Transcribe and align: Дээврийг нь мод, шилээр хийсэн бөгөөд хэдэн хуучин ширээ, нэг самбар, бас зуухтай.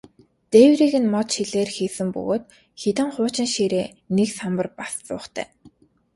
Дээврийг 0.51 0.93
нь 1.01 1.11
мод, 1.13 1.27
шилээр 1.35 1.69
хийсэн 1.75 2.07
бөгөөд 2.13 2.43
хэдэн 2.81 3.09
хуучин 3.15 3.47
ширээ, 3.55 3.87
нэг 4.15 4.29
самбар, 4.37 4.67
бас 4.79 4.93
зуухтай. 5.07 5.47